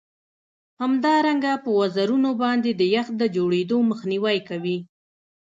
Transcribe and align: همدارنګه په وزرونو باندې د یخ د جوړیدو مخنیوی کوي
همدارنګه 0.81 1.53
په 1.63 1.69
وزرونو 1.79 2.29
باندې 2.41 2.71
د 2.75 2.81
یخ 2.95 3.07
د 3.21 3.23
جوړیدو 3.35 3.77
مخنیوی 3.91 4.37
کوي 4.49 4.77